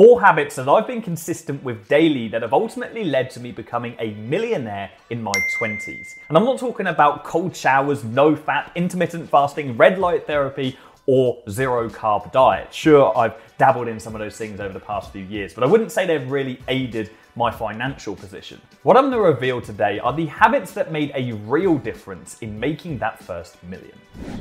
Four 0.00 0.22
habits 0.22 0.56
that 0.56 0.66
I've 0.66 0.86
been 0.86 1.02
consistent 1.02 1.62
with 1.62 1.86
daily 1.86 2.26
that 2.28 2.40
have 2.40 2.54
ultimately 2.54 3.04
led 3.04 3.28
to 3.32 3.40
me 3.40 3.52
becoming 3.52 3.96
a 3.98 4.12
millionaire 4.12 4.90
in 5.10 5.22
my 5.22 5.34
20s. 5.60 6.14
And 6.30 6.38
I'm 6.38 6.44
not 6.46 6.58
talking 6.58 6.86
about 6.86 7.22
cold 7.22 7.54
showers, 7.54 8.02
NoFap, 8.02 8.74
intermittent 8.74 9.28
fasting, 9.28 9.76
red 9.76 9.98
light 9.98 10.26
therapy, 10.26 10.78
or 11.04 11.42
zero 11.50 11.90
carb 11.90 12.32
diet. 12.32 12.72
Sure, 12.72 13.14
I've 13.14 13.34
dabbled 13.58 13.88
in 13.88 14.00
some 14.00 14.14
of 14.14 14.20
those 14.20 14.38
things 14.38 14.58
over 14.58 14.72
the 14.72 14.80
past 14.80 15.12
few 15.12 15.24
years, 15.24 15.52
but 15.52 15.64
I 15.64 15.66
wouldn't 15.66 15.92
say 15.92 16.06
they've 16.06 16.30
really 16.30 16.60
aided 16.68 17.10
my 17.36 17.50
financial 17.50 18.16
position. 18.16 18.60
What 18.82 18.96
I'm 18.96 19.10
going 19.10 19.14
to 19.14 19.20
reveal 19.20 19.60
today 19.60 19.98
are 19.98 20.12
the 20.12 20.26
habits 20.26 20.72
that 20.72 20.90
made 20.90 21.12
a 21.14 21.32
real 21.32 21.78
difference 21.78 22.38
in 22.40 22.58
making 22.58 22.98
that 22.98 23.22
first 23.22 23.62
million. 23.62 23.96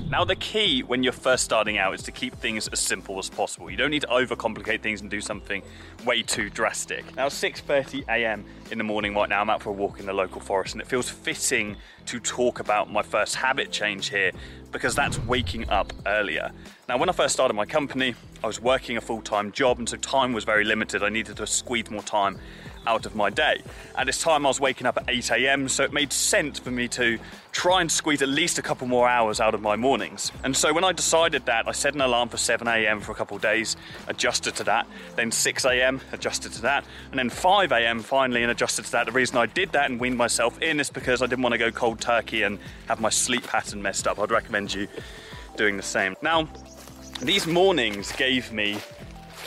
Now, 0.10 0.26
the 0.26 0.36
key 0.36 0.82
when 0.82 1.04
you're 1.04 1.14
first 1.14 1.44
starting 1.44 1.78
out 1.78 1.94
is 1.94 2.02
to 2.04 2.12
keep 2.12 2.36
things 2.36 2.68
as 2.68 2.80
simple 2.80 3.20
as 3.20 3.30
possible. 3.30 3.70
You 3.70 3.78
don't 3.78 3.92
need 3.92 4.02
to 4.02 4.08
overcomplicate 4.08 4.82
things 4.82 5.02
and 5.02 5.10
do 5.10 5.22
something 5.22 5.62
way 6.06 6.24
too 6.24 6.50
drastic. 6.50 7.16
Now, 7.16 7.28
6:30 7.28 8.08
a.m. 8.10 8.44
in 8.72 8.78
the 8.78 8.84
morning 8.84 9.14
right 9.14 9.30
now. 9.30 9.42
I'm 9.42 9.50
out 9.50 9.62
for 9.62 9.70
a 9.70 9.74
walk 9.74 10.00
in 10.00 10.06
the 10.06 10.14
local 10.14 10.42
forest, 10.42 10.74
and 10.74 10.82
it 10.82 10.88
feels 10.88 11.10
fitting 11.10 11.78
to 12.08 12.20
talk 12.20 12.60
about 12.60 12.92
my 12.92 13.04
first 13.04 13.36
habit 13.36 13.72
change 13.72 14.10
here 14.10 14.32
because 14.72 14.96
that's 14.96 15.20
waking 15.20 15.70
up 15.70 15.94
earlier. 16.08 16.52
Now, 16.88 16.98
when 16.98 17.10
I 17.10 17.12
first 17.12 17.34
started 17.34 17.54
my 17.54 17.66
company, 17.66 18.16
I 18.44 18.48
was 18.48 18.60
working 18.60 18.98
a 18.98 19.02
full-time 19.02 19.52
job, 19.52 19.80
and 19.80 19.88
so 19.88 19.98
time 19.98 20.34
was 20.34 20.44
very 20.44 20.64
limited. 20.64 21.04
I 21.04 21.10
needed 21.10 21.38
to 21.38 21.48
squeeze 21.48 21.90
more 21.92 22.02
time 22.02 22.40
out 22.90 23.06
of 23.06 23.16
my 23.16 23.30
day. 23.30 23.62
At 23.96 24.08
this 24.08 24.22
time, 24.22 24.46
I 24.46 24.50
was 24.50 24.60
waking 24.60 24.88
up 24.88 24.98
at 24.98 25.06
8 25.08 25.32
a.m., 25.32 25.70
so 25.70 25.84
it 25.84 25.94
made 25.94 26.12
sense 26.12 26.58
for 26.58 26.72
me 26.72 26.88
to 26.90 27.20
try 27.52 27.82
and 27.82 27.92
squeeze 27.92 28.22
at 28.24 28.30
least 28.30 28.58
a 28.58 28.64
couple 28.64 28.88
more 28.88 29.08
hours 29.08 29.40
out 29.40 29.54
of 29.54 29.62
my 29.62 29.76
mornings. 29.76 30.32
And 30.44 30.58
so 30.58 30.74
when 30.74 30.84
I 30.84 30.92
decided 30.92 31.46
that, 31.46 31.68
I 31.68 31.72
set 31.72 31.94
an 31.94 32.02
alarm 32.02 32.30
for 32.30 32.38
7 32.38 32.68
a.m. 32.68 33.00
for 33.00 33.12
a 33.12 33.16
couple 33.16 33.38
days, 33.38 33.78
adjusted 34.08 34.56
to 34.56 34.64
that, 34.64 34.88
then 35.16 35.32
6 35.32 35.66
a.m., 35.66 36.02
adjusted 36.12 36.52
to 36.54 36.62
that, 36.64 36.84
and 37.12 37.20
then 37.20 37.30
5 37.30 37.72
a.m. 37.72 38.02
finally 38.02 38.42
and 38.42 38.52
adjusted 38.52 38.86
to 38.86 38.92
that. 38.94 39.06
The 39.06 39.12
reason 39.12 39.38
I 39.38 39.46
did 39.46 39.72
that 39.74 39.90
and 39.90 40.00
weaned 40.00 40.18
myself 40.18 40.60
in 40.62 40.80
is 40.80 40.90
because 40.90 41.22
I 41.22 41.28
didn't 41.28 41.44
want 41.44 41.54
to 41.54 41.60
go 41.60 41.72
cold 41.72 42.02
turkey 42.02 42.42
and 42.42 42.58
have 42.88 43.00
my 43.00 43.10
sleep 43.10 43.44
pattern 43.44 43.84
messed 43.84 44.08
up. 44.08 44.18
I'd 44.18 44.32
recommend 44.32 44.74
you 44.74 44.88
doing 45.58 45.78
the 45.78 45.84
same. 45.84 46.16
Now, 46.24 46.50
these 47.22 47.46
mornings 47.46 48.12
gave 48.14 48.52
me 48.52 48.80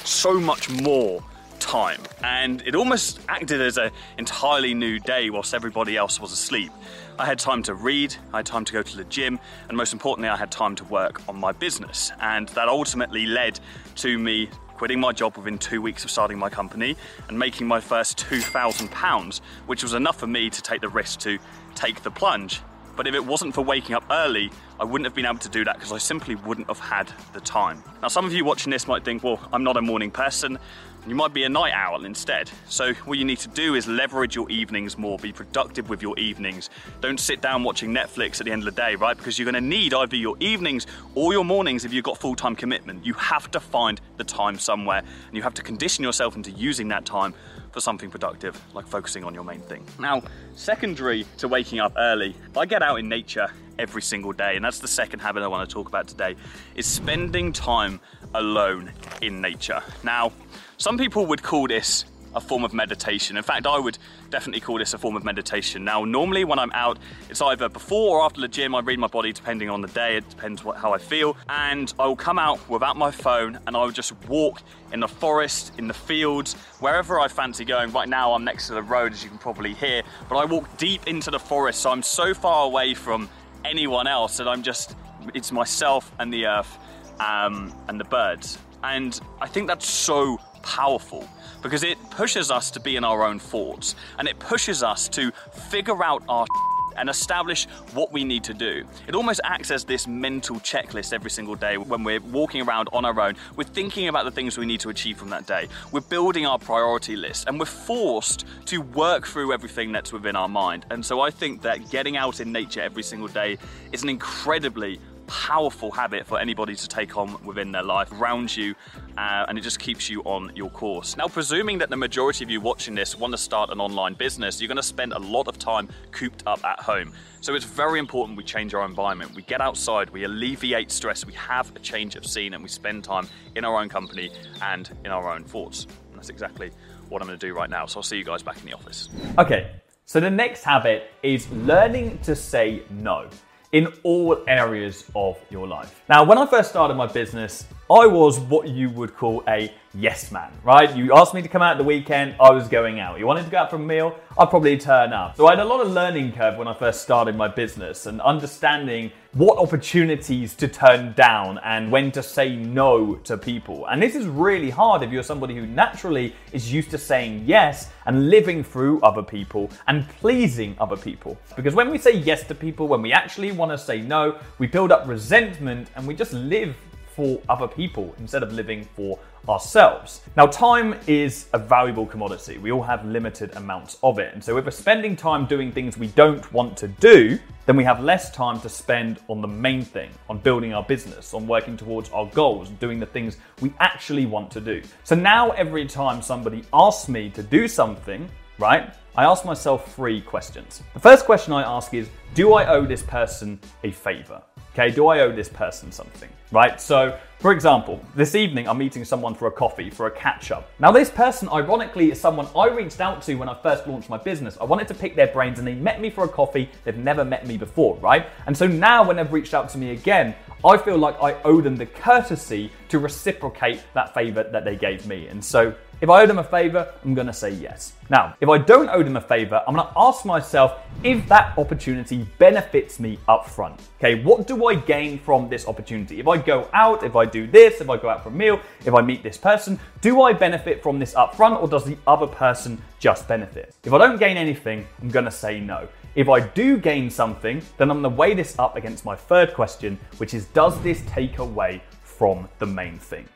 so 0.04 0.38
much 0.38 0.68
more 0.68 1.24
time 1.62 2.00
and 2.24 2.62
it 2.66 2.74
almost 2.74 3.20
acted 3.28 3.60
as 3.60 3.78
an 3.78 3.90
entirely 4.18 4.74
new 4.74 4.98
day 4.98 5.30
whilst 5.30 5.54
everybody 5.54 5.96
else 5.96 6.20
was 6.20 6.32
asleep. 6.32 6.72
I 7.18 7.24
had 7.24 7.38
time 7.38 7.62
to 7.64 7.74
read, 7.74 8.14
I 8.32 8.38
had 8.38 8.46
time 8.46 8.64
to 8.64 8.72
go 8.72 8.82
to 8.82 8.96
the 8.96 9.04
gym, 9.04 9.38
and 9.68 9.76
most 9.76 9.92
importantly, 9.92 10.28
I 10.28 10.36
had 10.36 10.50
time 10.50 10.74
to 10.76 10.84
work 10.84 11.20
on 11.28 11.36
my 11.36 11.52
business. 11.52 12.10
And 12.20 12.48
that 12.50 12.68
ultimately 12.68 13.26
led 13.26 13.60
to 13.96 14.18
me 14.18 14.48
quitting 14.74 14.98
my 14.98 15.12
job 15.12 15.36
within 15.36 15.58
two 15.58 15.80
weeks 15.80 16.04
of 16.04 16.10
starting 16.10 16.38
my 16.38 16.48
company 16.48 16.96
and 17.28 17.38
making 17.38 17.68
my 17.68 17.80
first 17.80 18.18
£2,000, 18.18 19.40
which 19.66 19.82
was 19.82 19.94
enough 19.94 20.18
for 20.18 20.26
me 20.26 20.50
to 20.50 20.60
take 20.60 20.80
the 20.80 20.88
risk 20.88 21.20
to 21.20 21.38
take 21.74 22.02
the 22.02 22.10
plunge. 22.10 22.60
But 22.96 23.06
if 23.06 23.14
it 23.14 23.24
wasn't 23.24 23.54
for 23.54 23.62
waking 23.62 23.94
up 23.94 24.04
early, 24.10 24.50
I 24.78 24.84
wouldn't 24.84 25.06
have 25.06 25.14
been 25.14 25.26
able 25.26 25.38
to 25.38 25.48
do 25.48 25.64
that 25.64 25.76
because 25.76 25.92
I 25.92 25.98
simply 25.98 26.34
wouldn't 26.34 26.68
have 26.68 26.78
had 26.78 27.12
the 27.32 27.40
time. 27.40 27.82
Now, 28.02 28.08
some 28.08 28.24
of 28.24 28.32
you 28.32 28.44
watching 28.44 28.70
this 28.70 28.86
might 28.86 29.04
think, 29.04 29.22
well, 29.22 29.40
I'm 29.52 29.64
not 29.64 29.76
a 29.76 29.82
morning 29.82 30.10
person. 30.10 30.58
You 31.04 31.16
might 31.16 31.34
be 31.34 31.42
a 31.42 31.48
night 31.48 31.72
owl 31.72 32.04
instead. 32.04 32.48
So, 32.68 32.94
what 32.94 33.18
you 33.18 33.24
need 33.24 33.38
to 33.38 33.48
do 33.48 33.74
is 33.74 33.88
leverage 33.88 34.36
your 34.36 34.48
evenings 34.48 34.96
more, 34.96 35.18
be 35.18 35.32
productive 35.32 35.88
with 35.88 36.00
your 36.00 36.16
evenings. 36.16 36.70
Don't 37.00 37.18
sit 37.18 37.40
down 37.40 37.64
watching 37.64 37.92
Netflix 37.92 38.38
at 38.38 38.46
the 38.46 38.52
end 38.52 38.62
of 38.62 38.72
the 38.72 38.80
day, 38.80 38.94
right? 38.94 39.16
Because 39.16 39.36
you're 39.36 39.50
going 39.50 39.60
to 39.60 39.68
need 39.68 39.94
either 39.94 40.14
your 40.14 40.36
evenings 40.38 40.86
or 41.16 41.32
your 41.32 41.44
mornings 41.44 41.84
if 41.84 41.92
you've 41.92 42.04
got 42.04 42.18
full 42.18 42.36
time 42.36 42.54
commitment. 42.54 43.04
You 43.04 43.14
have 43.14 43.50
to 43.50 43.58
find 43.58 44.00
the 44.16 44.22
time 44.22 44.60
somewhere 44.60 44.98
and 44.98 45.36
you 45.36 45.42
have 45.42 45.54
to 45.54 45.62
condition 45.62 46.04
yourself 46.04 46.36
into 46.36 46.52
using 46.52 46.86
that 46.88 47.04
time 47.04 47.34
for 47.72 47.80
something 47.80 48.10
productive, 48.10 48.60
like 48.74 48.86
focusing 48.86 49.24
on 49.24 49.34
your 49.34 49.44
main 49.44 49.60
thing. 49.60 49.84
Now, 49.98 50.22
secondary 50.54 51.26
to 51.38 51.48
waking 51.48 51.80
up 51.80 51.94
early, 51.96 52.36
I 52.56 52.66
get 52.66 52.82
out 52.82 52.98
in 52.98 53.08
nature 53.08 53.50
every 53.78 54.02
single 54.02 54.32
day, 54.32 54.56
and 54.56 54.64
that's 54.64 54.78
the 54.78 54.88
second 54.88 55.20
habit 55.20 55.42
I 55.42 55.48
want 55.48 55.68
to 55.68 55.72
talk 55.72 55.88
about 55.88 56.06
today, 56.06 56.36
is 56.74 56.86
spending 56.86 57.52
time 57.52 58.00
alone 58.34 58.92
in 59.20 59.40
nature. 59.40 59.82
Now, 60.04 60.32
some 60.76 60.98
people 60.98 61.26
would 61.26 61.42
call 61.42 61.66
this 61.66 62.04
a 62.34 62.40
form 62.40 62.64
of 62.64 62.72
meditation. 62.72 63.36
In 63.36 63.42
fact, 63.42 63.66
I 63.66 63.78
would 63.78 63.98
definitely 64.30 64.60
call 64.60 64.78
this 64.78 64.94
a 64.94 64.98
form 64.98 65.16
of 65.16 65.24
meditation. 65.24 65.84
Now, 65.84 66.04
normally 66.04 66.44
when 66.44 66.58
I'm 66.58 66.72
out, 66.72 66.98
it's 67.28 67.40
either 67.40 67.68
before 67.68 68.18
or 68.18 68.24
after 68.24 68.40
the 68.40 68.48
gym. 68.48 68.74
I 68.74 68.80
read 68.80 68.98
my 68.98 69.06
body 69.06 69.32
depending 69.32 69.68
on 69.68 69.80
the 69.80 69.88
day. 69.88 70.16
It 70.16 70.28
depends 70.28 70.64
what, 70.64 70.76
how 70.76 70.92
I 70.92 70.98
feel. 70.98 71.36
And 71.48 71.92
I 71.98 72.06
will 72.06 72.16
come 72.16 72.38
out 72.38 72.68
without 72.68 72.96
my 72.96 73.10
phone 73.10 73.58
and 73.66 73.76
I 73.76 73.84
will 73.84 73.90
just 73.90 74.12
walk 74.28 74.62
in 74.92 75.00
the 75.00 75.08
forest, 75.08 75.72
in 75.78 75.88
the 75.88 75.94
fields, 75.94 76.54
wherever 76.80 77.18
I 77.18 77.28
fancy 77.28 77.64
going. 77.64 77.92
Right 77.92 78.08
now, 78.08 78.32
I'm 78.32 78.44
next 78.44 78.66
to 78.68 78.74
the 78.74 78.82
road, 78.82 79.12
as 79.12 79.22
you 79.22 79.30
can 79.30 79.38
probably 79.38 79.74
hear. 79.74 80.02
But 80.28 80.36
I 80.36 80.44
walk 80.44 80.76
deep 80.76 81.06
into 81.06 81.30
the 81.30 81.38
forest, 81.38 81.80
so 81.80 81.90
I'm 81.90 82.02
so 82.02 82.34
far 82.34 82.66
away 82.66 82.94
from 82.94 83.28
anyone 83.64 84.06
else 84.06 84.36
that 84.36 84.48
I'm 84.48 84.62
just, 84.62 84.96
it's 85.34 85.52
myself 85.52 86.12
and 86.18 86.32
the 86.32 86.46
earth 86.46 86.78
um, 87.20 87.74
and 87.88 87.98
the 87.98 88.04
birds. 88.04 88.58
And 88.82 89.18
I 89.40 89.46
think 89.46 89.68
that's 89.68 89.88
so 89.88 90.38
powerful 90.62 91.28
because 91.62 91.84
it 91.84 91.98
pushes 92.10 92.50
us 92.50 92.70
to 92.72 92.80
be 92.80 92.96
in 92.96 93.04
our 93.04 93.24
own 93.24 93.38
thoughts 93.38 93.94
and 94.18 94.28
it 94.28 94.38
pushes 94.38 94.82
us 94.82 95.08
to 95.10 95.30
figure 95.70 96.02
out 96.02 96.22
our 96.28 96.46
and 96.96 97.08
establish 97.08 97.66
what 97.94 98.12
we 98.12 98.24
need 98.24 98.44
to 98.44 98.54
do. 98.54 98.84
It 99.06 99.14
almost 99.14 99.40
acts 99.44 99.70
as 99.70 99.84
this 99.84 100.06
mental 100.06 100.56
checklist 100.56 101.12
every 101.12 101.30
single 101.30 101.54
day 101.54 101.76
when 101.76 102.04
we're 102.04 102.20
walking 102.20 102.62
around 102.62 102.88
on 102.92 103.04
our 103.04 103.18
own. 103.18 103.36
We're 103.56 103.64
thinking 103.64 104.08
about 104.08 104.24
the 104.24 104.30
things 104.30 104.58
we 104.58 104.66
need 104.66 104.80
to 104.80 104.90
achieve 104.90 105.16
from 105.16 105.30
that 105.30 105.46
day. 105.46 105.68
We're 105.90 106.00
building 106.00 106.46
our 106.46 106.58
priority 106.58 107.16
list 107.16 107.48
and 107.48 107.58
we're 107.58 107.66
forced 107.66 108.44
to 108.66 108.78
work 108.78 109.26
through 109.26 109.52
everything 109.52 109.92
that's 109.92 110.12
within 110.12 110.36
our 110.36 110.48
mind. 110.48 110.86
And 110.90 111.04
so 111.04 111.20
I 111.20 111.30
think 111.30 111.62
that 111.62 111.90
getting 111.90 112.16
out 112.16 112.40
in 112.40 112.52
nature 112.52 112.80
every 112.80 113.02
single 113.02 113.28
day 113.28 113.58
is 113.92 114.02
an 114.02 114.08
incredibly 114.08 115.00
powerful 115.26 115.90
habit 115.90 116.26
for 116.26 116.38
anybody 116.38 116.74
to 116.74 116.88
take 116.88 117.16
on 117.16 117.42
within 117.44 117.72
their 117.72 117.82
life, 117.82 118.12
around 118.12 118.56
you, 118.56 118.74
uh, 119.16 119.46
and 119.48 119.58
it 119.58 119.60
just 119.62 119.78
keeps 119.78 120.08
you 120.08 120.22
on 120.22 120.52
your 120.54 120.70
course. 120.70 121.16
Now, 121.16 121.28
presuming 121.28 121.78
that 121.78 121.90
the 121.90 121.96
majority 121.96 122.44
of 122.44 122.50
you 122.50 122.60
watching 122.60 122.94
this 122.94 123.16
want 123.18 123.32
to 123.32 123.38
start 123.38 123.70
an 123.70 123.80
online 123.80 124.14
business, 124.14 124.60
you're 124.60 124.68
going 124.68 124.76
to 124.76 124.82
spend 124.82 125.12
a 125.12 125.18
lot 125.18 125.48
of 125.48 125.58
time 125.58 125.88
cooped 126.10 126.42
up 126.46 126.64
at 126.64 126.80
home. 126.80 127.12
So 127.40 127.54
it's 127.54 127.64
very 127.64 127.98
important 127.98 128.38
we 128.38 128.44
change 128.44 128.74
our 128.74 128.84
environment. 128.84 129.34
We 129.34 129.42
get 129.42 129.60
outside, 129.60 130.10
we 130.10 130.24
alleviate 130.24 130.90
stress, 130.90 131.26
we 131.26 131.32
have 131.34 131.74
a 131.74 131.80
change 131.80 132.16
of 132.16 132.24
scene, 132.24 132.54
and 132.54 132.62
we 132.62 132.68
spend 132.68 133.04
time 133.04 133.26
in 133.56 133.64
our 133.64 133.80
own 133.80 133.88
company 133.88 134.30
and 134.60 134.90
in 135.04 135.10
our 135.10 135.32
own 135.32 135.44
thoughts. 135.44 135.86
And 136.10 136.16
that's 136.16 136.28
exactly 136.28 136.70
what 137.08 137.20
I'm 137.20 137.28
going 137.28 137.38
to 137.38 137.46
do 137.46 137.54
right 137.54 137.68
now. 137.68 137.86
So 137.86 137.98
I'll 137.98 138.04
see 138.04 138.16
you 138.16 138.24
guys 138.24 138.42
back 138.42 138.58
in 138.58 138.66
the 138.66 138.74
office. 138.74 139.08
Okay, 139.38 139.72
so 140.04 140.20
the 140.20 140.30
next 140.30 140.62
habit 140.62 141.10
is 141.22 141.50
learning 141.50 142.18
to 142.24 142.36
say 142.36 142.82
no 142.90 143.28
in 143.72 143.92
all 144.02 144.42
areas 144.46 145.04
of 145.14 145.38
your 145.50 145.66
life. 145.66 146.02
Now, 146.08 146.24
when 146.24 146.38
I 146.38 146.46
first 146.46 146.70
started 146.70 146.94
my 146.94 147.06
business, 147.06 147.64
I 147.92 148.06
was 148.06 148.40
what 148.40 148.68
you 148.68 148.88
would 148.88 149.14
call 149.14 149.44
a 149.46 149.70
yes 149.92 150.32
man, 150.32 150.50
right? 150.64 150.96
You 150.96 151.14
asked 151.14 151.34
me 151.34 151.42
to 151.42 151.48
come 151.48 151.60
out 151.60 151.76
the 151.76 151.84
weekend, 151.84 152.34
I 152.40 152.50
was 152.50 152.66
going 152.66 153.00
out. 153.00 153.18
You 153.18 153.26
wanted 153.26 153.44
to 153.44 153.50
go 153.50 153.58
out 153.58 153.68
for 153.68 153.76
a 153.76 153.80
meal, 153.80 154.16
I'd 154.38 154.48
probably 154.48 154.78
turn 154.78 155.12
up. 155.12 155.36
So 155.36 155.46
I 155.46 155.50
had 155.50 155.58
a 155.58 155.64
lot 155.66 155.82
of 155.84 155.92
learning 155.92 156.32
curve 156.32 156.56
when 156.56 156.66
I 156.66 156.72
first 156.72 157.02
started 157.02 157.36
my 157.36 157.48
business 157.48 158.06
and 158.06 158.18
understanding 158.22 159.12
what 159.32 159.58
opportunities 159.58 160.54
to 160.54 160.68
turn 160.68 161.12
down 161.12 161.58
and 161.64 161.92
when 161.92 162.10
to 162.12 162.22
say 162.22 162.56
no 162.56 163.16
to 163.24 163.36
people. 163.36 163.84
And 163.88 164.02
this 164.02 164.14
is 164.14 164.26
really 164.26 164.70
hard 164.70 165.02
if 165.02 165.12
you're 165.12 165.22
somebody 165.22 165.54
who 165.54 165.66
naturally 165.66 166.34
is 166.52 166.72
used 166.72 166.90
to 166.92 166.98
saying 166.98 167.42
yes 167.44 167.90
and 168.06 168.30
living 168.30 168.64
through 168.64 169.02
other 169.02 169.22
people 169.22 169.70
and 169.86 170.08
pleasing 170.08 170.76
other 170.80 170.96
people. 170.96 171.36
Because 171.56 171.74
when 171.74 171.90
we 171.90 171.98
say 171.98 172.12
yes 172.12 172.42
to 172.44 172.54
people, 172.54 172.88
when 172.88 173.02
we 173.02 173.12
actually 173.12 173.52
want 173.52 173.70
to 173.70 173.76
say 173.76 174.00
no, 174.00 174.38
we 174.58 174.66
build 174.66 174.92
up 174.92 175.06
resentment 175.06 175.88
and 175.94 176.06
we 176.06 176.14
just 176.14 176.32
live 176.32 176.74
for 177.14 177.40
other 177.48 177.68
people 177.68 178.14
instead 178.18 178.42
of 178.42 178.52
living 178.52 178.84
for 178.96 179.18
ourselves. 179.48 180.22
Now, 180.36 180.46
time 180.46 180.94
is 181.06 181.48
a 181.52 181.58
valuable 181.58 182.06
commodity. 182.06 182.58
We 182.58 182.72
all 182.72 182.82
have 182.82 183.04
limited 183.04 183.56
amounts 183.56 183.98
of 184.02 184.18
it. 184.18 184.32
And 184.32 184.42
so, 184.42 184.56
if 184.56 184.64
we're 184.64 184.70
spending 184.70 185.16
time 185.16 185.46
doing 185.46 185.72
things 185.72 185.98
we 185.98 186.08
don't 186.08 186.50
want 186.52 186.76
to 186.78 186.88
do, 186.88 187.38
then 187.66 187.76
we 187.76 187.84
have 187.84 188.00
less 188.00 188.30
time 188.30 188.60
to 188.60 188.68
spend 188.68 189.18
on 189.28 189.40
the 189.40 189.48
main 189.48 189.84
thing, 189.84 190.10
on 190.28 190.38
building 190.38 190.74
our 190.74 190.82
business, 190.82 191.34
on 191.34 191.46
working 191.46 191.76
towards 191.76 192.10
our 192.10 192.26
goals, 192.26 192.70
doing 192.80 192.98
the 192.98 193.06
things 193.06 193.36
we 193.60 193.72
actually 193.80 194.26
want 194.26 194.50
to 194.52 194.60
do. 194.60 194.82
So 195.04 195.14
now, 195.14 195.50
every 195.50 195.86
time 195.86 196.22
somebody 196.22 196.64
asks 196.72 197.08
me 197.08 197.30
to 197.30 197.42
do 197.42 197.68
something, 197.68 198.28
right, 198.58 198.92
I 199.16 199.24
ask 199.24 199.44
myself 199.44 199.94
three 199.94 200.20
questions. 200.20 200.82
The 200.94 201.00
first 201.00 201.26
question 201.26 201.52
I 201.52 201.62
ask 201.62 201.92
is 201.94 202.08
Do 202.34 202.54
I 202.54 202.66
owe 202.68 202.86
this 202.86 203.02
person 203.02 203.60
a 203.84 203.90
favor? 203.90 204.42
Okay, 204.74 204.90
do 204.90 205.06
I 205.08 205.20
owe 205.20 205.30
this 205.30 205.50
person 205.50 205.92
something? 205.92 206.30
Right? 206.50 206.80
So, 206.80 207.18
for 207.40 207.52
example, 207.52 208.00
this 208.14 208.34
evening 208.34 208.66
I'm 208.66 208.78
meeting 208.78 209.04
someone 209.04 209.34
for 209.34 209.46
a 209.46 209.50
coffee, 209.50 209.90
for 209.90 210.06
a 210.06 210.10
catch 210.10 210.50
up. 210.50 210.70
Now, 210.78 210.90
this 210.90 211.10
person, 211.10 211.50
ironically, 211.50 212.10
is 212.10 212.18
someone 212.18 212.48
I 212.56 212.68
reached 212.68 213.00
out 213.00 213.20
to 213.22 213.34
when 213.34 213.50
I 213.50 213.54
first 213.62 213.86
launched 213.86 214.08
my 214.08 214.16
business. 214.16 214.56
I 214.58 214.64
wanted 214.64 214.88
to 214.88 214.94
pick 214.94 215.14
their 215.14 215.26
brains 215.26 215.58
and 215.58 215.68
they 215.68 215.74
met 215.74 216.00
me 216.00 216.08
for 216.08 216.24
a 216.24 216.28
coffee. 216.28 216.70
They've 216.84 216.96
never 216.96 217.22
met 217.22 217.46
me 217.46 217.58
before, 217.58 217.96
right? 217.96 218.26
And 218.46 218.56
so 218.56 218.66
now, 218.66 219.06
when 219.06 219.16
they've 219.16 219.30
reached 219.30 219.52
out 219.52 219.68
to 219.70 219.78
me 219.78 219.90
again, 219.90 220.34
I 220.64 220.76
feel 220.76 220.96
like 220.96 221.20
I 221.22 221.34
owe 221.42 221.60
them 221.60 221.76
the 221.76 221.86
courtesy 221.86 222.70
to 222.88 222.98
reciprocate 222.98 223.82
that 223.94 224.14
favor 224.14 224.44
that 224.44 224.64
they 224.64 224.76
gave 224.76 225.06
me. 225.06 225.26
And 225.28 225.44
so 225.44 225.74
If 226.02 226.10
I 226.10 226.22
owe 226.22 226.26
them 226.26 226.40
a 226.40 226.42
favor, 226.42 226.92
I'm 227.04 227.14
gonna 227.14 227.32
say 227.32 227.50
yes. 227.50 227.92
Now, 228.10 228.34
if 228.40 228.48
I 228.48 228.58
don't 228.58 228.88
owe 228.88 229.04
them 229.04 229.16
a 229.16 229.20
favor, 229.20 229.62
I'm 229.68 229.76
gonna 229.76 229.92
ask 229.96 230.24
myself 230.24 230.80
if 231.04 231.28
that 231.28 231.56
opportunity 231.56 232.26
benefits 232.38 232.98
me 232.98 233.20
up 233.28 233.48
front. 233.48 233.80
Okay, 234.00 234.20
what 234.24 234.48
do 234.48 234.66
I 234.66 234.74
gain 234.74 235.20
from 235.20 235.48
this 235.48 235.68
opportunity? 235.68 236.18
If 236.18 236.26
I 236.26 236.38
go 236.38 236.68
out, 236.72 237.04
if 237.04 237.14
I 237.14 237.24
do 237.24 237.46
this, 237.46 237.80
if 237.80 237.88
I 237.88 237.96
go 237.98 238.08
out 238.08 238.24
for 238.24 238.30
a 238.30 238.32
meal, 238.32 238.58
if 238.84 238.92
I 238.94 239.00
meet 239.00 239.22
this 239.22 239.38
person, 239.38 239.78
do 240.00 240.22
I 240.22 240.32
benefit 240.32 240.82
from 240.82 240.98
this 240.98 241.14
up 241.14 241.36
front 241.36 241.62
or 241.62 241.68
does 241.68 241.84
the 241.84 241.96
other 242.08 242.26
person 242.26 242.82
just 242.98 243.28
benefit? 243.28 243.72
If 243.84 243.92
I 243.92 243.98
don't 243.98 244.18
gain 244.18 244.36
anything, 244.36 244.84
I'm 245.00 245.08
gonna 245.08 245.30
say 245.30 245.60
no. 245.60 245.86
If 246.14 246.28
I 246.28 246.40
do 246.40 246.76
gain 246.76 247.08
something, 247.08 247.62
then 247.78 247.90
I'm 247.90 248.02
gonna 248.02 248.14
weigh 248.14 248.34
this 248.34 248.58
up 248.58 248.76
against 248.76 249.06
my 249.06 249.16
third 249.16 249.54
question, 249.54 249.98
which 250.18 250.34
is 250.34 250.44
does 250.46 250.78
this 250.82 251.02
take 251.06 251.38
away 251.38 251.82
from 252.02 252.48
the 252.58 252.66
main 252.66 252.98
thing? 252.98 253.26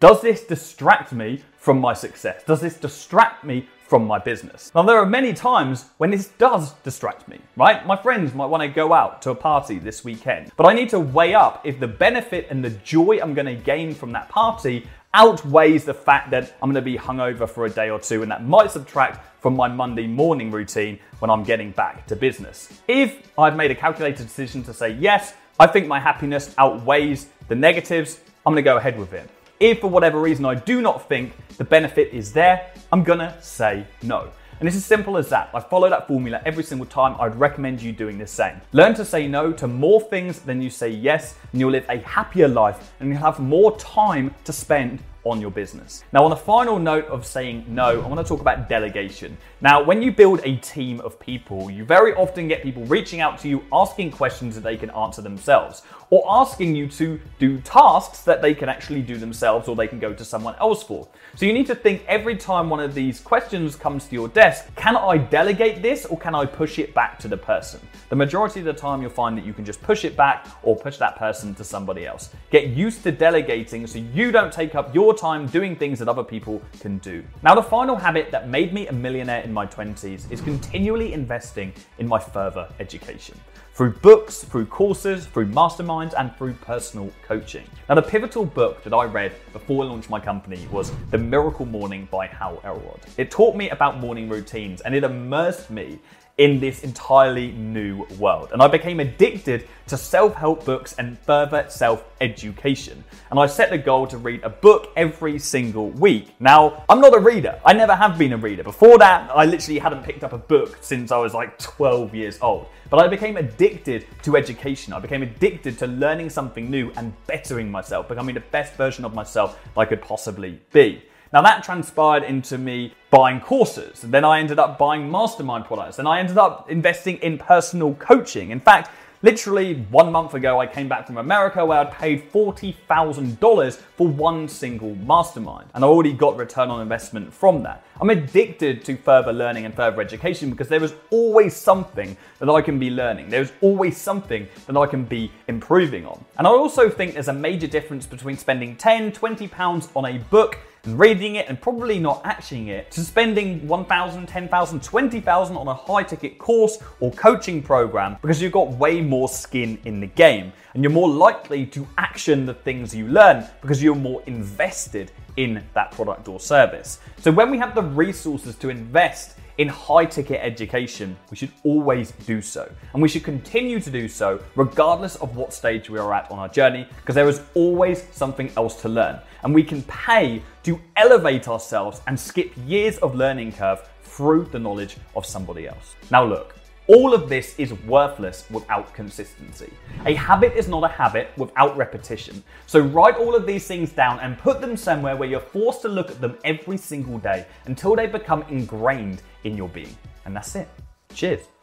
Does 0.00 0.20
this 0.20 0.42
distract 0.42 1.12
me 1.12 1.42
from 1.56 1.78
my 1.78 1.94
success? 1.94 2.42
Does 2.44 2.60
this 2.60 2.76
distract 2.76 3.44
me 3.44 3.68
from 3.86 4.04
my 4.04 4.18
business? 4.18 4.72
Now, 4.74 4.82
there 4.82 4.98
are 4.98 5.06
many 5.06 5.32
times 5.32 5.86
when 5.98 6.10
this 6.10 6.28
does 6.36 6.72
distract 6.82 7.28
me, 7.28 7.38
right? 7.56 7.86
My 7.86 7.96
friends 7.96 8.34
might 8.34 8.46
want 8.46 8.62
to 8.62 8.68
go 8.68 8.92
out 8.92 9.22
to 9.22 9.30
a 9.30 9.34
party 9.34 9.78
this 9.78 10.04
weekend, 10.04 10.50
but 10.56 10.66
I 10.66 10.74
need 10.74 10.88
to 10.90 10.98
weigh 10.98 11.34
up 11.34 11.64
if 11.64 11.78
the 11.78 11.86
benefit 11.86 12.48
and 12.50 12.64
the 12.64 12.70
joy 12.70 13.20
I'm 13.22 13.34
going 13.34 13.46
to 13.46 13.54
gain 13.54 13.94
from 13.94 14.10
that 14.12 14.28
party 14.28 14.88
outweighs 15.14 15.84
the 15.84 15.94
fact 15.94 16.30
that 16.32 16.54
I'm 16.60 16.74
to 16.74 16.82
be 16.82 16.98
hungover 16.98 17.48
for 17.48 17.64
a 17.64 17.70
day 17.70 17.88
or 17.88 18.00
two, 18.00 18.22
and 18.22 18.30
that 18.30 18.44
might 18.44 18.70
subtract 18.70 19.40
from 19.40 19.54
my 19.54 19.68
Monday 19.68 20.06
morning 20.06 20.50
routine 20.50 20.98
when 21.20 21.30
I'm 21.30 21.44
getting 21.44 21.70
back 21.70 22.06
to 22.08 22.16
business. 22.16 22.68
If 22.88 23.30
I've 23.38 23.56
made 23.56 23.70
a 23.70 23.74
calculated 23.74 24.24
decision 24.24 24.62
to 24.64 24.74
say 24.74 24.90
yes, 24.90 25.34
I 25.58 25.68
think 25.68 25.86
my 25.86 26.00
happiness 26.00 26.52
outweighs 26.58 27.28
the 27.48 27.54
negatives, 27.54 28.20
I'm 28.44 28.54
to 28.56 28.62
go 28.62 28.76
ahead 28.76 28.98
with 28.98 29.12
it. 29.12 29.30
If 29.60 29.80
for 29.80 29.88
whatever 29.88 30.20
reason 30.20 30.44
I 30.44 30.56
do 30.56 30.82
not 30.82 31.08
think 31.08 31.32
the 31.56 31.64
benefit 31.64 32.12
is 32.12 32.32
there, 32.32 32.72
I'm 32.90 33.04
gonna 33.04 33.40
say 33.40 33.86
no. 34.02 34.30
And 34.60 34.68
it's 34.68 34.76
as 34.76 34.84
simple 34.84 35.16
as 35.16 35.28
that. 35.30 35.50
I 35.54 35.60
follow 35.60 35.88
that 35.90 36.06
formula 36.06 36.40
every 36.46 36.64
single 36.64 36.86
time. 36.86 37.16
I'd 37.20 37.34
recommend 37.36 37.82
you 37.82 37.92
doing 37.92 38.18
the 38.18 38.26
same. 38.26 38.60
Learn 38.72 38.94
to 38.94 39.04
say 39.04 39.26
no 39.26 39.52
to 39.52 39.66
more 39.66 40.00
things 40.00 40.40
than 40.40 40.62
you 40.62 40.70
say 40.70 40.88
yes, 40.88 41.36
and 41.52 41.60
you'll 41.60 41.72
live 41.72 41.86
a 41.88 41.98
happier 41.98 42.48
life 42.48 42.92
and 43.00 43.08
you'll 43.08 43.18
have 43.18 43.40
more 43.40 43.76
time 43.78 44.34
to 44.44 44.52
spend 44.52 45.00
on 45.24 45.40
your 45.40 45.50
business. 45.50 46.04
Now, 46.12 46.24
on 46.24 46.30
the 46.30 46.36
final 46.36 46.78
note 46.78 47.06
of 47.06 47.26
saying 47.26 47.64
no, 47.68 48.02
I 48.02 48.06
want 48.06 48.18
to 48.20 48.24
talk 48.24 48.40
about 48.40 48.68
delegation. 48.68 49.36
Now, 49.60 49.82
when 49.82 50.02
you 50.02 50.12
build 50.12 50.40
a 50.44 50.56
team 50.56 51.00
of 51.00 51.18
people, 51.18 51.70
you 51.70 51.84
very 51.84 52.14
often 52.14 52.48
get 52.48 52.62
people 52.62 52.84
reaching 52.84 53.20
out 53.20 53.38
to 53.40 53.48
you 53.48 53.64
asking 53.72 54.10
questions 54.10 54.54
that 54.54 54.62
they 54.62 54.76
can 54.76 54.90
answer 54.90 55.22
themselves, 55.22 55.82
or 56.10 56.22
asking 56.28 56.74
you 56.76 56.86
to 56.86 57.20
do 57.38 57.58
tasks 57.60 58.20
that 58.22 58.42
they 58.42 58.54
can 58.54 58.68
actually 58.68 59.02
do 59.02 59.16
themselves 59.16 59.68
or 59.68 59.74
they 59.74 59.88
can 59.88 59.98
go 59.98 60.12
to 60.12 60.24
someone 60.24 60.54
else 60.60 60.82
for. 60.82 61.08
So 61.34 61.46
you 61.46 61.52
need 61.52 61.66
to 61.66 61.74
think 61.74 62.04
every 62.06 62.36
time 62.36 62.70
one 62.70 62.80
of 62.80 62.94
these 62.94 63.20
questions 63.20 63.74
comes 63.74 64.06
to 64.06 64.14
your 64.14 64.28
desk, 64.28 64.74
can 64.76 64.96
I 64.96 65.16
delegate 65.16 65.82
this 65.82 66.04
or 66.04 66.18
can 66.18 66.34
I 66.34 66.46
push 66.46 66.78
it 66.78 66.94
back 66.94 67.18
to 67.20 67.28
the 67.28 67.36
person? 67.36 67.80
The 68.10 68.16
majority 68.16 68.60
of 68.60 68.66
the 68.66 68.72
time, 68.72 69.00
you'll 69.00 69.10
find 69.10 69.36
that 69.38 69.44
you 69.44 69.52
can 69.52 69.64
just 69.64 69.82
push 69.82 70.04
it 70.04 70.16
back 70.16 70.46
or 70.62 70.76
push 70.76 70.98
that 70.98 71.16
person 71.16 71.54
to 71.54 71.64
somebody 71.64 72.06
else. 72.06 72.30
Get 72.50 72.68
used 72.68 73.02
to 73.04 73.10
delegating 73.10 73.86
so 73.86 73.98
you 73.98 74.30
don't 74.30 74.52
take 74.52 74.74
up 74.74 74.94
your 74.94 75.13
time 75.14 75.46
doing 75.46 75.76
things 75.76 75.98
that 75.98 76.08
other 76.08 76.24
people 76.24 76.60
can 76.80 76.98
do. 76.98 77.24
Now, 77.42 77.54
the 77.54 77.62
final 77.62 77.96
habit 77.96 78.30
that 78.30 78.48
made 78.48 78.72
me 78.72 78.88
a 78.88 78.92
millionaire 78.92 79.42
in 79.42 79.52
my 79.52 79.66
20s 79.66 80.30
is 80.30 80.40
continually 80.40 81.12
investing 81.12 81.72
in 81.98 82.06
my 82.06 82.18
further 82.18 82.68
education 82.80 83.38
through 83.74 83.92
books, 83.92 84.44
through 84.44 84.66
courses, 84.66 85.26
through 85.26 85.46
masterminds, 85.46 86.14
and 86.16 86.34
through 86.36 86.54
personal 86.54 87.10
coaching. 87.26 87.64
Now, 87.88 87.96
the 87.96 88.02
pivotal 88.02 88.44
book 88.44 88.84
that 88.84 88.94
I 88.94 89.04
read 89.04 89.32
before 89.52 89.84
I 89.84 89.88
launched 89.88 90.08
my 90.08 90.20
company 90.20 90.68
was 90.70 90.92
The 91.10 91.18
Miracle 91.18 91.66
Morning 91.66 92.06
by 92.08 92.28
Hal 92.28 92.60
Elrod. 92.62 93.00
It 93.16 93.32
taught 93.32 93.56
me 93.56 93.70
about 93.70 93.98
morning 93.98 94.28
routines 94.28 94.80
and 94.82 94.94
it 94.94 95.02
immersed 95.02 95.70
me 95.70 95.98
in 96.38 96.58
this 96.58 96.82
entirely 96.82 97.52
new 97.52 98.04
world. 98.18 98.50
And 98.52 98.60
I 98.60 98.66
became 98.66 99.00
addicted 99.00 99.68
to 99.86 99.96
self 99.96 100.34
help 100.34 100.64
books 100.64 100.94
and 100.98 101.18
further 101.20 101.66
self 101.68 102.04
education. 102.20 103.04
And 103.30 103.38
I 103.38 103.46
set 103.46 103.70
the 103.70 103.78
goal 103.78 104.06
to 104.08 104.18
read 104.18 104.42
a 104.42 104.50
book 104.50 104.92
every 104.96 105.38
single 105.38 105.90
week. 105.90 106.34
Now, 106.40 106.84
I'm 106.88 107.00
not 107.00 107.14
a 107.14 107.20
reader, 107.20 107.60
I 107.64 107.72
never 107.72 107.94
have 107.94 108.18
been 108.18 108.32
a 108.32 108.36
reader. 108.36 108.62
Before 108.62 108.98
that, 108.98 109.30
I 109.34 109.44
literally 109.44 109.78
hadn't 109.78 110.02
picked 110.02 110.24
up 110.24 110.32
a 110.32 110.38
book 110.38 110.78
since 110.80 111.12
I 111.12 111.18
was 111.18 111.34
like 111.34 111.58
12 111.58 112.14
years 112.14 112.38
old. 112.40 112.66
But 112.90 113.04
I 113.04 113.08
became 113.08 113.36
addicted 113.36 114.06
to 114.22 114.36
education. 114.36 114.92
I 114.92 115.00
became 115.00 115.22
addicted 115.22 115.78
to 115.78 115.86
learning 115.86 116.30
something 116.30 116.70
new 116.70 116.92
and 116.96 117.12
bettering 117.26 117.70
myself, 117.70 118.08
becoming 118.08 118.34
the 118.34 118.40
best 118.40 118.74
version 118.74 119.04
of 119.04 119.14
myself 119.14 119.58
I 119.76 119.84
could 119.84 120.02
possibly 120.02 120.60
be. 120.72 121.02
Now 121.32 121.42
that 121.42 121.64
transpired 121.64 122.22
into 122.22 122.58
me 122.58 122.94
buying 123.14 123.40
courses. 123.40 124.00
Then 124.00 124.24
I 124.24 124.40
ended 124.40 124.58
up 124.58 124.76
buying 124.76 125.08
mastermind 125.08 125.66
products. 125.66 126.00
And 126.00 126.08
I 126.08 126.18
ended 126.18 126.36
up 126.36 126.68
investing 126.68 127.18
in 127.18 127.38
personal 127.38 127.94
coaching. 127.94 128.50
In 128.50 128.58
fact, 128.58 128.90
Literally 129.24 129.76
one 129.88 130.12
month 130.12 130.34
ago, 130.34 130.60
I 130.60 130.66
came 130.66 130.86
back 130.86 131.06
from 131.06 131.16
America 131.16 131.64
where 131.64 131.78
I'd 131.78 131.92
paid 131.92 132.30
$40,000 132.30 133.74
for 133.96 134.06
one 134.06 134.46
single 134.46 134.94
mastermind. 134.96 135.70
And 135.72 135.82
I 135.82 135.88
already 135.88 136.12
got 136.12 136.36
return 136.36 136.68
on 136.68 136.82
investment 136.82 137.32
from 137.32 137.62
that. 137.62 137.82
I'm 138.02 138.10
addicted 138.10 138.84
to 138.84 138.98
further 138.98 139.32
learning 139.32 139.64
and 139.64 139.74
further 139.74 140.02
education 140.02 140.50
because 140.50 140.68
there 140.68 140.84
is 140.84 140.92
always 141.08 141.56
something 141.56 142.18
that 142.38 142.50
I 142.50 142.60
can 142.60 142.78
be 142.78 142.90
learning. 142.90 143.30
There's 143.30 143.50
always 143.62 143.96
something 143.96 144.46
that 144.66 144.76
I 144.76 144.84
can 144.84 145.04
be 145.06 145.32
improving 145.48 146.04
on. 146.04 146.22
And 146.36 146.46
I 146.46 146.50
also 146.50 146.90
think 146.90 147.14
there's 147.14 147.28
a 147.28 147.32
major 147.32 147.66
difference 147.66 148.04
between 148.04 148.36
spending 148.36 148.76
10, 148.76 149.12
20 149.12 149.48
pounds 149.48 149.88
on 149.96 150.04
a 150.04 150.18
book 150.18 150.58
reading 150.86 151.36
it 151.36 151.48
and 151.48 151.60
probably 151.60 151.98
not 151.98 152.22
actioning 152.24 152.68
it 152.68 152.90
to 152.92 153.00
spending 153.00 153.66
1,000, 153.66 154.26
10,000, 154.26 154.82
20,000 154.82 155.56
on 155.56 155.68
a 155.68 155.74
high 155.74 156.02
ticket 156.02 156.38
course 156.38 156.78
or 157.00 157.10
coaching 157.12 157.62
program 157.62 158.16
because 158.20 158.40
you've 158.40 158.52
got 158.52 158.70
way 158.72 159.00
more 159.00 159.28
skin 159.28 159.78
in 159.84 160.00
the 160.00 160.06
game 160.06 160.52
and 160.74 160.82
you're 160.82 160.92
more 160.92 161.08
likely 161.08 161.64
to 161.66 161.86
action 161.98 162.46
the 162.46 162.54
things 162.54 162.94
you 162.94 163.08
learn 163.08 163.46
because 163.62 163.82
you're 163.82 163.94
more 163.94 164.22
invested 164.26 165.10
in 165.36 165.62
that 165.74 165.90
product 165.92 166.28
or 166.28 166.38
service. 166.38 166.98
So 167.18 167.32
when 167.32 167.50
we 167.50 167.58
have 167.58 167.74
the 167.74 167.82
resources 167.82 168.56
to 168.56 168.68
invest 168.68 169.33
in 169.58 169.68
high 169.68 170.04
ticket 170.04 170.40
education, 170.42 171.16
we 171.30 171.36
should 171.36 171.52
always 171.62 172.12
do 172.26 172.42
so. 172.42 172.70
And 172.92 173.02
we 173.02 173.08
should 173.08 173.22
continue 173.22 173.78
to 173.80 173.90
do 173.90 174.08
so 174.08 174.40
regardless 174.56 175.16
of 175.16 175.36
what 175.36 175.52
stage 175.52 175.88
we 175.88 175.98
are 175.98 176.12
at 176.12 176.30
on 176.30 176.38
our 176.38 176.48
journey, 176.48 176.88
because 176.96 177.14
there 177.14 177.28
is 177.28 177.42
always 177.54 178.04
something 178.10 178.50
else 178.56 178.80
to 178.82 178.88
learn. 178.88 179.18
And 179.42 179.54
we 179.54 179.62
can 179.62 179.82
pay 179.82 180.42
to 180.64 180.80
elevate 180.96 181.48
ourselves 181.48 182.00
and 182.06 182.18
skip 182.18 182.52
years 182.66 182.98
of 182.98 183.14
learning 183.14 183.52
curve 183.52 183.88
through 184.02 184.44
the 184.50 184.58
knowledge 184.58 184.96
of 185.14 185.26
somebody 185.26 185.68
else. 185.68 185.94
Now, 186.10 186.24
look, 186.24 186.56
all 186.86 187.14
of 187.14 187.28
this 187.28 187.58
is 187.58 187.72
worthless 187.84 188.44
without 188.50 188.92
consistency. 188.92 189.72
A 190.04 190.14
habit 190.14 190.54
is 190.54 190.68
not 190.68 190.84
a 190.84 190.88
habit 190.88 191.30
without 191.38 191.76
repetition. 191.76 192.42
So 192.66 192.80
write 192.80 193.16
all 193.16 193.34
of 193.34 193.46
these 193.46 193.66
things 193.66 193.90
down 193.90 194.20
and 194.20 194.36
put 194.36 194.60
them 194.60 194.76
somewhere 194.76 195.16
where 195.16 195.28
you're 195.28 195.40
forced 195.40 195.82
to 195.82 195.88
look 195.88 196.10
at 196.10 196.20
them 196.20 196.36
every 196.44 196.76
single 196.76 197.18
day 197.18 197.46
until 197.64 197.96
they 197.96 198.06
become 198.06 198.42
ingrained 198.50 199.22
in 199.44 199.56
your 199.56 199.68
being. 199.68 199.96
And 200.26 200.36
that's 200.36 200.54
it. 200.56 200.68
Cheers. 201.14 201.53